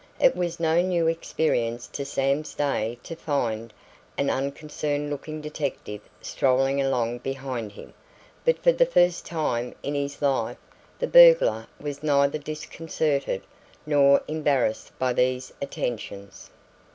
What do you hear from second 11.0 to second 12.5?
burglar was neither